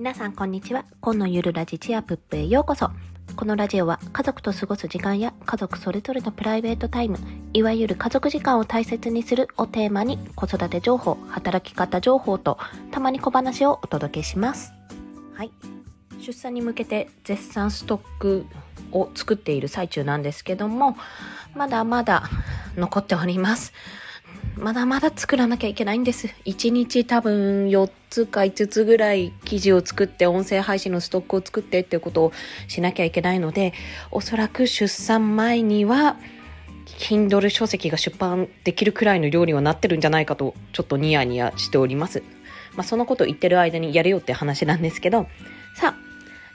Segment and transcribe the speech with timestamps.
[0.00, 0.86] 皆さんこんにちは。
[1.02, 2.88] 今のゆるラジチアプップへようこそ。
[3.36, 7.18] このラジオは家族と過ごす時間や家族それぞれのプライベートタイム、
[7.52, 12.56] いわゆる家族時間を大切にするをテーマに子育て情報、働き方情報と
[12.90, 14.72] たまに小話をお届けします。
[15.34, 15.52] はい。
[16.18, 18.46] 出産に向けて絶賛ストック
[18.92, 20.96] を作っている最中なんですけども、
[21.54, 22.22] まだまだ
[22.74, 23.74] 残っております。
[24.60, 26.28] まだまだ作らなきゃいけないんです。
[26.44, 32.32] 1日多分4つか5つぐらい記事を作って音声配信のストックを作ってっていうことを
[32.68, 33.72] しなきゃいけないので、
[34.10, 36.16] おそらく出産前には
[36.98, 42.22] Kindle 書籍が出版できるくらいの量にはなってるんじゃないかとちょっとニヤニヤしております。
[42.74, 45.26] まあそのこと言ってる間にやれよって話なんですけど、
[45.74, 46.10] さあ、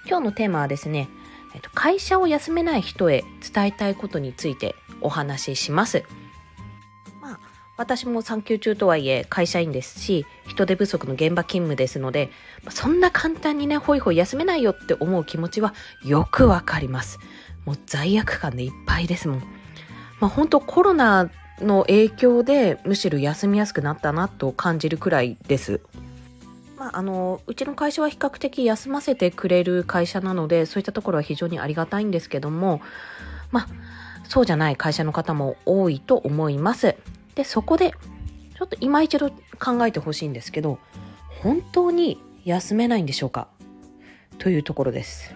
[0.08, 1.10] 今日のテーマはですね、
[1.56, 6.04] えっと、会社を休めない人へ伝えたいことについてお話しします。
[7.78, 12.30] 私も産休中とはいえ会社員ですし、人手不足の現場勤務ですので、
[12.70, 15.74] そんな簡単にね、ほいほい休めないよって思う気持ちは
[16.04, 17.20] よくわかります。
[17.66, 19.40] もう罪悪感でいっぱいですもん。
[20.20, 25.82] まあ本当コロナの影響でむしろ休みやすくなったなと感じるくらいです。
[26.78, 32.82] まあ、あのうちの会社は比較的休ませてくれる会社なのでそういったところは非常にありがたいんですけども
[33.52, 33.68] まあ
[34.28, 36.98] そうじゃない会社の方も多いと思います
[37.36, 37.92] でそこで
[38.58, 40.80] ちょっと今一度考えてほしいんですけど
[41.44, 43.48] 本当に休めないんでしょうか？
[44.40, 45.34] というところです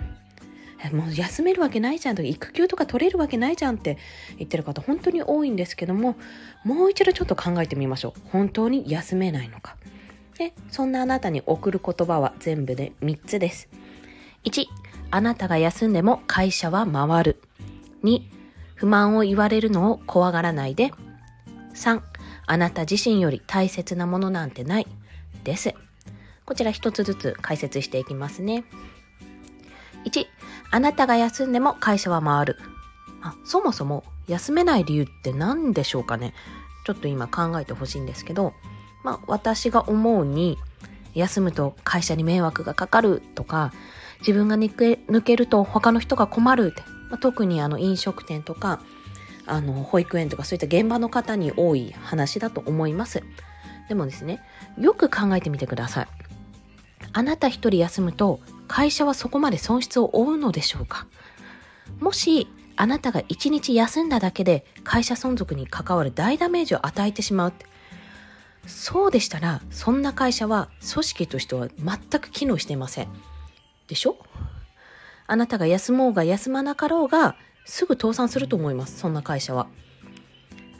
[0.93, 3.97] もう休めるわけないじゃんとか育休とか取れるわけないじゃんって
[4.37, 6.15] 言ってる方本当に多いんですけども
[6.63, 9.75] もう一度ちょっと考えてみましょう本当に休めないのか
[10.39, 13.67] で、そんなあなたに送る言葉は全部で3つです。
[14.45, 14.67] 1、
[15.11, 17.41] あなたが休んでも会社は回る。
[18.03, 18.21] 2、
[18.75, 20.93] 不満を言われるのを怖がらないで。
[21.79, 22.01] 3、
[22.45, 24.87] あなた自身より大切なものなんてない。
[25.43, 25.73] です。
[26.45, 28.65] こちら一つずつ解説していきますね。
[30.05, 30.25] 1、
[30.71, 32.57] あなたが休んでも会社は回る。
[33.21, 36.33] あそもそも休めない理由って何でしょうかね
[36.85, 38.53] ちょっと今考えてほしいんですけど、
[39.03, 40.57] まあ、私が思うに
[41.15, 43.73] 休むと会社に迷惑がかかるとか
[44.19, 48.81] 自分が抜けると他の人が困るって、まあ、特にあの飲食店とか
[49.49, 53.23] あの保育園とかそういった現場の方に多い話だと思います。
[53.87, 54.41] でもですね
[54.77, 56.07] よく考えてみてください。
[57.11, 61.07] あなた一人休むと会社はそこまで損失を負うのでしょうか？
[61.99, 67.65] もしあなたが一日休んだだけで会社存続に関わる大ダメージを与えてしまうって。
[68.67, 73.07] そうでしたら、そんな会社は組織としては全く機能していません。
[73.87, 74.17] でしょ？
[75.25, 77.35] あなたが休もうが休まなかろうが、
[77.69, 78.97] すぐ倒産すると思います。
[78.97, 79.67] そんな会社は。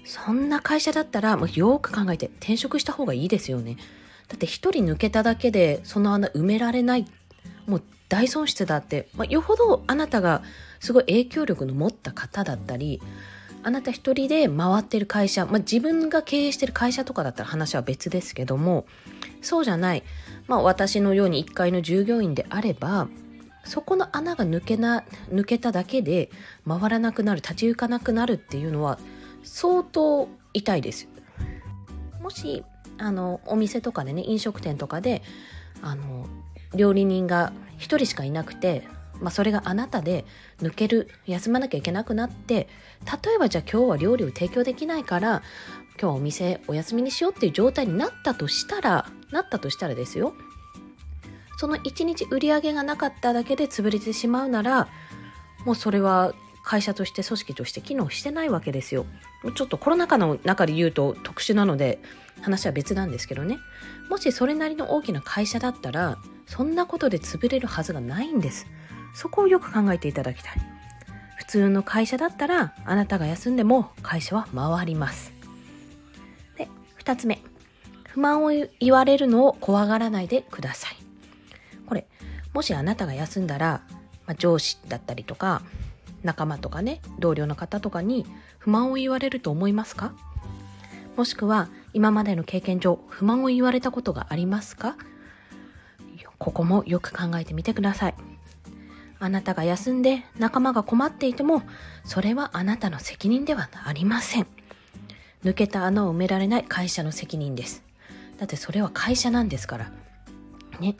[0.05, 3.77] そんな会社だったら、もうよく考えて転職した方がいいですよね。
[4.27, 7.05] だって一人抜けただけでその穴埋められない。
[7.67, 10.41] もう大損失だって、まあ、よほどあなたが
[10.79, 13.00] すごい影響力の持った方だったり、
[13.61, 18.85] あなた一人で回ってる会社、まあ、自分が経営してる会社とかだったら話は別ですけども
[19.41, 20.03] そうじゃない、
[20.47, 23.09] まあ、私のように1階の従業員であれば
[23.63, 26.29] そこの穴が抜けな抜けただけで
[26.67, 28.99] 回らなくなる立ち行かなくなるっていうのは
[29.43, 31.07] 相当痛いです
[32.21, 32.63] もし
[32.97, 35.21] あのお店とかでね飲食店とかで
[35.81, 36.27] あの
[36.75, 38.87] 料理人が1人しかいなくて
[39.21, 40.25] まあ、それがあなたで
[40.61, 42.67] 抜ける休まなきゃいけなくなって
[43.25, 45.43] 例えばじゃあ今日は料理を提供できないから
[45.99, 50.33] 今日はお店お休みにしようっていう状態になったとしたらなったとしたらですよ。
[51.59, 54.87] その1日売り上げがなかっただけで潰れてしまうなら
[55.65, 56.33] もうそれは
[56.63, 59.05] 会社として組織として機能してないわけですよ
[59.55, 61.99] ちょっとコロナ禍の中で言うと特殊なので
[62.41, 63.59] 話は別なんですけどね
[64.09, 68.65] もしそれなりの大きな会社だったらそんなことで潰れるはずがないんです
[69.13, 70.53] そこをよく考えていただきたい。
[71.37, 75.33] 普通の会社だったら、あなたが休んでも会社は回ります。
[76.57, 77.41] で、二つ目。
[78.07, 80.88] 不満を言われるのを怖がらないでください。
[82.59, 83.83] もしあなたが休んだら、
[84.27, 85.61] まあ、上司だったりとか、
[86.23, 88.25] 仲間とかね、同僚の方とかに
[88.57, 90.11] 不満を言われると思いますか？
[91.15, 94.97] もしくは、今までの経験上、不満を言われたことがありますか？
[96.38, 98.15] ここもよく考えてみてください。
[99.19, 101.63] あなたが休んで仲間が困っていても、
[102.03, 104.47] それはあなたの責任ではありません。
[105.45, 107.83] 抜けた穴を埋められない会社の責任です。
[108.38, 109.91] だってそれは会社なんですから。
[110.81, 110.97] ね。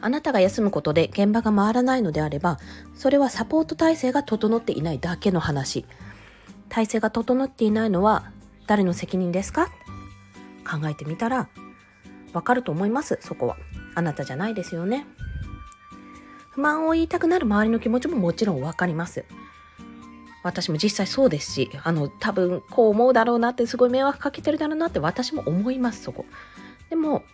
[0.00, 2.58] あなたが休むことで現場が回らないのであれば、
[2.94, 5.84] それはサポート体制が整っていないだけの話。
[6.68, 8.30] 体制が整っていないのは
[8.66, 9.68] 誰の責任ですか？
[10.68, 11.48] 考えてみたら、
[12.32, 13.56] わかると思います、そこは。
[13.94, 15.06] あなたじゃないですよね。
[16.50, 19.24] 不満を言いたくなる周りの気持ちももちろんわかります。
[20.42, 26.24] 私も実際そうですし、あの、多分こう思うだろうなってすごい迷惑かけてるだろうなって私も思います、そこ。
[26.88, 27.24] でも、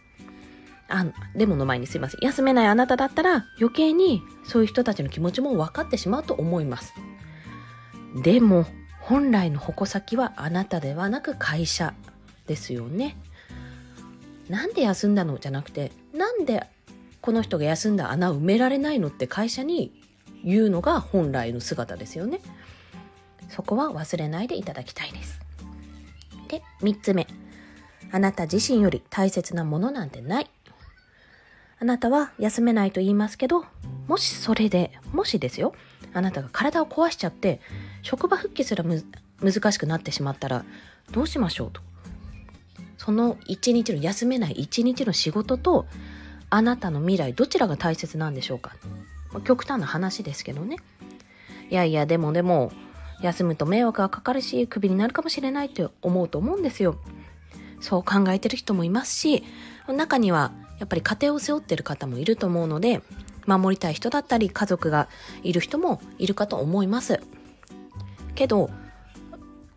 [0.92, 2.20] あの、デモの前にすいません。
[2.20, 6.92] 休めないあなただったら余計にそういう人たちの気持ちも分かってしまうと思います。
[8.22, 8.66] でも、
[9.00, 11.94] 本来の矛先はあなたではなく会社
[12.46, 13.16] ですよね。
[14.50, 16.66] なんで休んだのじゃなくて、なんで
[17.22, 19.92] この人が休んだ穴埋められないのって会社に
[20.44, 22.40] 言うのが本来の姿ですよね。
[23.48, 25.40] そこは忘れないでいただきたいです。
[26.48, 27.26] で、3つ目。
[28.10, 30.50] あなた自身より大切なものなんてない。
[31.82, 33.64] あなたは休めないと言いますけど、
[34.06, 35.74] もしそれで、もしですよ、
[36.14, 37.60] あなたが体を壊しちゃって、
[38.02, 40.64] 職場復帰すら難しくなってしまったら、
[41.10, 41.80] どうしましょうと。
[42.98, 45.86] その一日の休めない一日の仕事と、
[46.50, 48.76] あなたの未来、どちらが大切なんでしょうか。
[49.42, 50.76] 極端な話ですけどね。
[51.68, 52.70] いやいや、でもでも、
[53.22, 57.00] 休むと迷惑がかかるし、クビになるかもしれないって思うと思うんですよ。
[57.80, 59.42] そう考えてる人もいますし、
[59.88, 60.52] 中には
[60.82, 63.02] やっぱり家庭を背負ってる方もいると思うので、
[63.46, 65.08] 守りたい人だったり家族が
[65.44, 67.20] いる人もいるかと思います。
[68.34, 68.68] けど、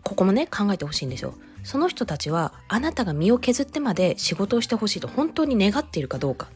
[0.01, 1.35] ここもね、考えてほしいんですよ。
[1.63, 6.47] その人たちはあなたが身を削ってまで仕事をしてほしいと本当に願っているかどうか。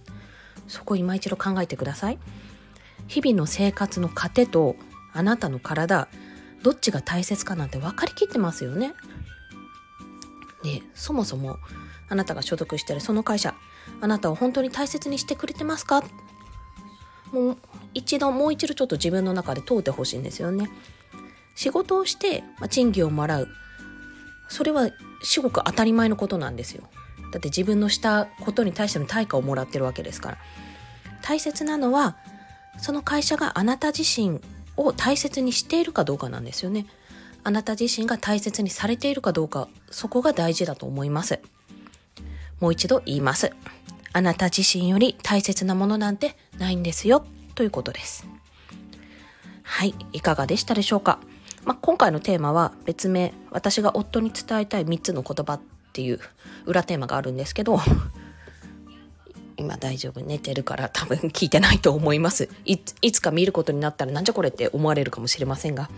[0.68, 2.18] そこを今一度考えてください。
[3.08, 4.78] 日々の生活の糧と
[5.14, 6.08] あなたの体、
[6.64, 8.96] どっちが大切かなんて分かりきってますよね。
[10.64, 11.58] で、そもそも
[12.08, 13.54] あなたが所属してるその会社、
[14.02, 16.04] あなたを本当に大切にしてくれてますか？
[17.32, 17.58] もう
[17.94, 20.70] 一度、もう一度ちょっと自分の中で問うてほしいんですよね。
[21.56, 23.48] 仕事をして、ま、賃金をもらう。
[24.48, 24.90] それは
[25.22, 26.84] 至極当たり前のことなんですよ。
[27.32, 30.38] だって自分のしたことに対しての対価をもらってるわけですから。
[31.22, 32.18] 大切なのは、
[32.80, 34.40] その会社があなた自身
[34.78, 36.88] を大切にしているかどうかなんですよね。
[37.44, 41.40] あなた自身が大切にされているかどうか、そこが大事だと思います。
[42.60, 43.52] もう一度言います。
[44.12, 47.26] あなた自身より大切なものなんてないんですよ、
[47.56, 48.28] ということです。
[49.64, 51.20] はい、いかがでしたでしょうか？
[51.64, 55.62] まあ、今回のテーマは別名、私が夫に伝えたい3つの言葉っ
[55.94, 56.20] ていう
[56.66, 57.80] 裏テーマがあるんですけど、
[59.58, 62.78] 今大丈夫寝てるから多分聞いてないと思いますい
[63.12, 65.90] つか見ることになったらなんじゃこれって思われるかもしれませんが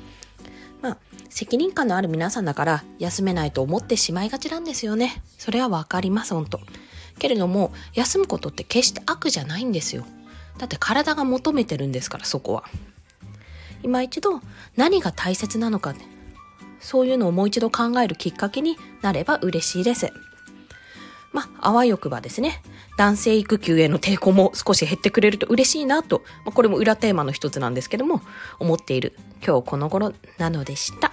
[1.32, 5.24] 責任感のある皆さんだから休めないと思ってしまいがちなんですよね。
[5.38, 6.60] それはわかります本当
[7.20, 10.06] けれども休むことって決して悪じゃないんですよ。
[10.58, 12.66] だって体が求めてるんですからそこは。
[13.82, 14.42] 今一度
[14.76, 15.96] 何が大切なのか
[16.82, 20.12] そういうのをもう一度考えるきっかけになれば嬉しいです。
[21.32, 22.62] まあ、あわよくばですね、
[22.98, 28.22] 男性育休への抵抗も少し減ってくれると嬉しいなと、まあ、これも裏テーマの一つなんですけども、
[28.60, 31.11] 思っている今日この頃なのでした。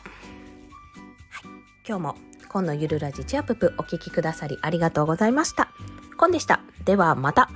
[1.88, 2.16] 今日も
[2.50, 5.70] 今のゆるラジチアププお聴きくださりありがとうございました。
[6.18, 6.60] コンでした。
[6.84, 7.48] ではまた。